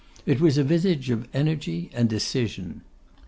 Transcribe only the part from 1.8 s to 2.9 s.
and decision.